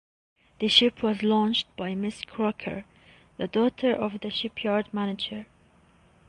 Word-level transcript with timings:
The 0.57 0.67
ship 0.67 1.03
was 1.03 1.21
launched 1.21 1.67
by 1.77 1.93
Miss 1.93 2.25
Crocker, 2.25 2.85
the 3.37 3.47
daughter 3.47 3.93
of 3.93 4.21
the 4.21 4.31
shipyard 4.31 4.91
manager. 4.91 5.45